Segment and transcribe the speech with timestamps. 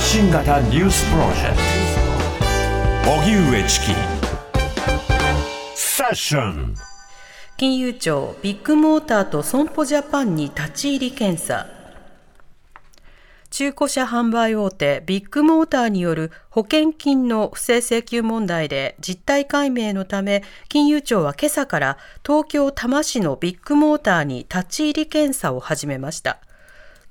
[0.00, 1.56] 発信型ニュースプロジェク
[3.04, 3.10] ト。
[3.20, 3.86] 荻上チキ。
[5.74, 6.74] セッション。
[7.58, 11.66] 金融庁ビッグモーターと損保ジャパンに立ち入り検査。
[13.50, 26.40] 中古車販売大手ビッグモーターによる保険金の不正請求問題で実態解明のため金融庁は今朝から東京多摩市のビッグモーターに立ち入り検査を始めました。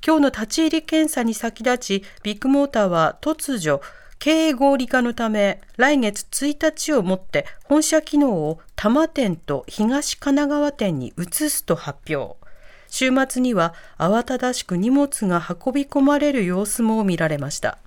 [0.05, 3.81] 今日の立ち入り検査に先立ちビッグモーターは突如
[4.17, 12.37] 経営合理化のため来月1日をもって本社機能を多摩店と東神奈川店に移すと発表。
[12.89, 17.77] 週末には慌ただしく荷物が運び込まれる様子も見られました。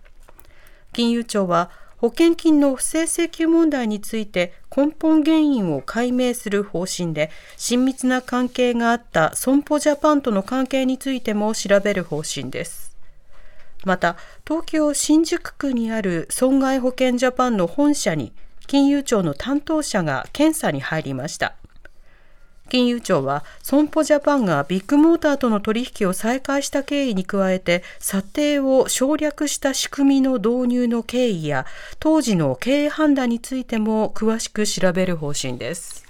[0.92, 1.70] 金融庁は
[2.02, 12.96] 保険金の不正請求問題について根本原因を解明する方針で親密な関係があった損保ジャパンとの関係についても調べる方針です。
[13.84, 18.32] また東京新宿区にある損害保険ジャパンの本社に
[18.66, 21.54] 金融庁の担当者が検査に入りました。
[22.68, 31.66] 金融庁は損保ジャパンがビッグモーターとの取引を再開した経緯に加えて査定を省略した仕組みの導入の経緯や
[32.00, 36.04] 当時の経営判断についても詳しく調べる方針です。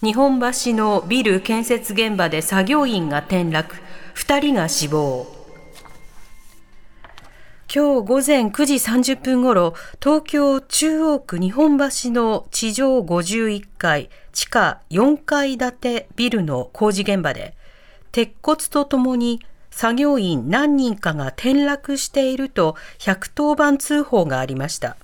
[0.00, 3.74] 日本橋のビル建設現場で作業員が転落。
[4.14, 5.37] 2人が死亡。
[7.70, 17.54] 今日午前9時30分ごろ、東京中央区日本橋の地上51階、地下4階建てビルの工事現場で、
[18.10, 24.96] 鉄骨とともに作業員何人かが転落していると110番通報がありました。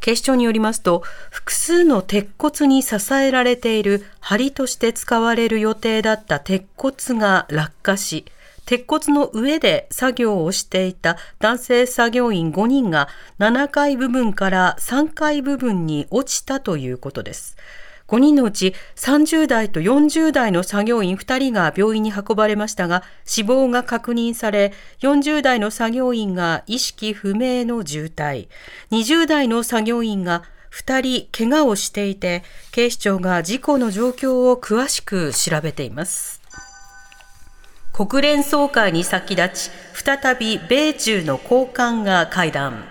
[0.00, 8.24] 警視庁によりますと、複数の鉄骨に支えられている梁として使われる予定だった鉄骨が落下し、
[8.68, 17.56] 鉄骨の上で作業をしていた男性作業員5人が7階部分から3階部分に落ちたということです。
[18.08, 28.48] 5人のうち30代と40代の作業員2人が病院に運ばれましたが死亡が確認され40代の作業員が意識不明の重体
[28.90, 36.37] 20代の作業員が2人怪我をしていて警視庁が事故の状況を詳しく調べています
[37.98, 42.84] 国連総会に先立ち、再び米中の高官が会談。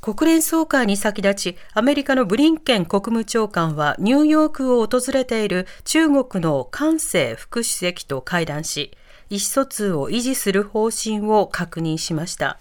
[0.00, 8.92] 国連総会に先立ち、アメリカのブリンケン国務長官はニューヨークを訪れている中国の韓正副主席と会談し、
[9.28, 12.60] 意思疎通を維持する方針を確認しました。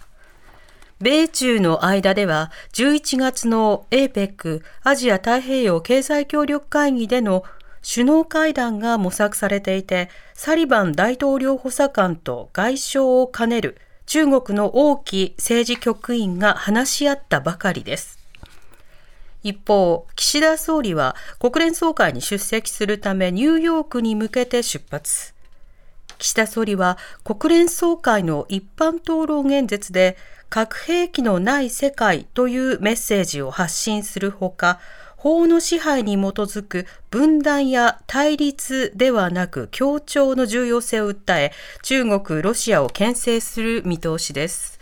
[0.99, 7.43] 米中の間では11月の APEC アジア太平洋経済協力会議での
[7.81, 18.19] 首脳会談が模索されていて、サリバン大統領補佐官と外相を兼ねる中国の王毅政治局員が話し合ったばかりです。
[19.43, 25.33] 一方、岸田総理は国連総会に出席するためニューヨークに向けて出発。
[26.17, 30.17] 岸田総理は国連総会の一般討論演説で
[30.49, 34.79] 核兵器のない世界というメッセージを発信するほか、
[35.19, 44.79] 法の支配に基づく分断や対立ではなく協調の重要性を訴え、中国、ロシアを牽制する見通しです。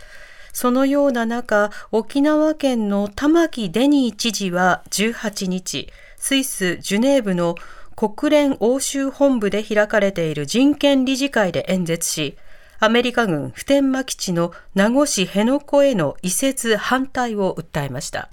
[0.52, 7.56] そのような中、沖縄県の玉城デニー知事は18日、スイス・ジュネーブの
[7.96, 12.38] 国連欧州本部で開かれている人権理事会で演説し、
[12.78, 18.30] アメリカ軍普天間基地の名護市辺野古への移設反対を訴えました。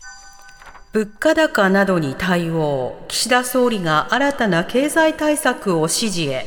[0.96, 6.46] 物価高などに対応、岸田総理が新たな経済対策を指示へ。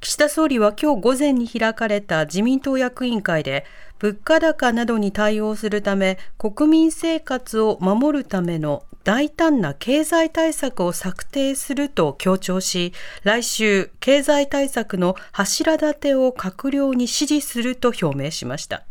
[0.00, 3.64] 岸田総理は今日午前に開かれた自民党役員会で、
[3.98, 12.92] 物価高などに対応するため、国民生活を守るための大胆な経済対策を策定すると強調し、
[13.24, 18.84] 来週、経済対策の柱立てを閣僚に指示すると表明しました。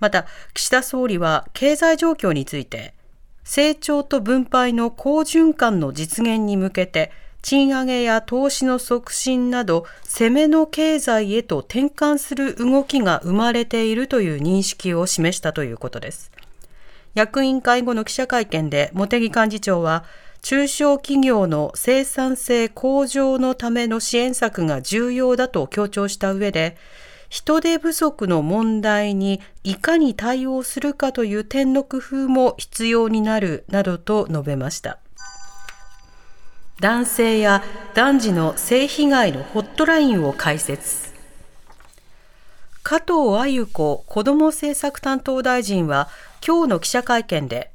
[0.00, 2.94] また、岸田総理は経済状況について、
[3.44, 7.10] 成長と分配の好循環の実現に向けて、
[7.40, 16.30] 賃上げや投資の促進など、攻めの経済へと転換する動きが生まれているという認識を示したということです。
[17.14, 20.04] 役員会後の記者会見で茂木幹事長は、
[20.42, 26.76] 中小企業の生産性向上のための支援策が重要だと強調した上で、
[27.28, 34.98] 人手不足の問題にいかに対応するかという点の工夫も必要になるなどと述べました。
[36.80, 37.62] 男性や
[37.94, 41.12] 男児の性被害のホットラインを開設。
[42.82, 46.08] 加藤鮎子子ども政策担当大臣は
[46.46, 47.70] 今日の記者会見で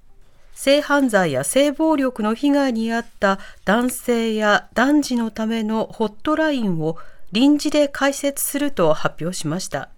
[0.56, 6.98] 性犯罪や性暴力の被害に遭った男性や男児のためのホットラインを
[7.33, 9.89] 臨時で開設すると発表しました。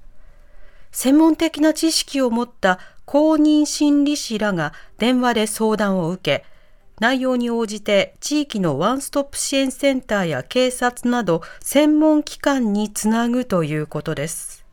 [0.91, 6.45] 専門的な知識を持った公認心理師らが電話で相談を受け、
[7.01, 14.65] 内容に応じて地域のワンストップ支援センターや警察など専門機関につなぐということです。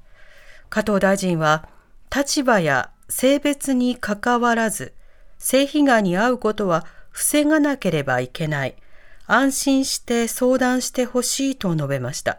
[0.70, 1.68] 加藤大臣は、
[2.14, 4.94] 立場や性別にかかわらず、
[5.36, 8.76] 性被害に遭うことは防がなければいけない。
[9.26, 12.38] 安心して相談してほしいと述べました。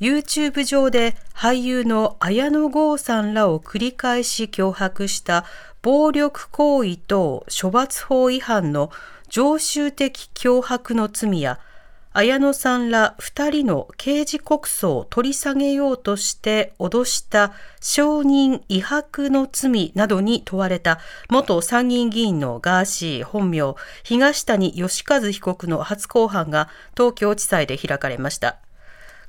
[0.00, 5.44] YouTube 上で俳優の綾野剛さんらを繰り返し脅迫した
[5.82, 8.90] 暴力行為等処罰法違反の
[9.28, 11.60] 常習的脅迫の罪や
[12.18, 20.98] 綾野さんら2人の刑事告訴を取り下げようとして脅した証人威迫の罪などに問われた
[21.28, 28.56] 元参議院議員のガーシー本名東谷義和被告の初公判が東京地裁で開かれました。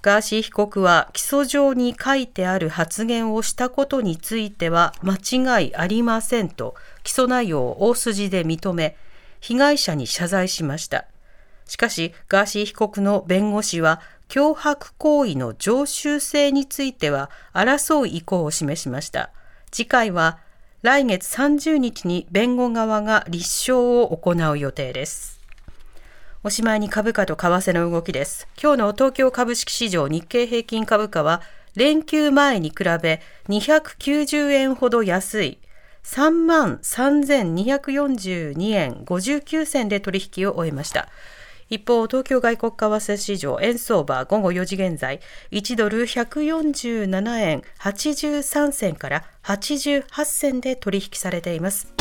[0.02, 8.96] ガーシー被告は起訴状に書いてある発言をしたことについては間違いありませんと起訴内容を大筋で認め
[9.42, 11.04] 被害者に謝罪しました。
[11.68, 19.32] しかし、ガーシー被告の弁護士は、脅迫行為の常習性については争う意向を示しました。
[19.72, 20.40] 次回は
[20.82, 25.40] 来月30日に弁護側が立証を行う予定です。
[26.44, 28.48] おしまいに株価と為替の動きです。
[28.62, 31.42] 今日の東京株式市場日経平均株価は
[31.76, 35.60] 連休前に比べ290円ほど安い
[36.04, 41.10] 3万3242円59銭で取引を終えました。
[41.70, 45.20] 一方、東京外国為替市場円相場午後4時現在、
[45.52, 51.94] 1ドル147円83銭から88銭で取引されています。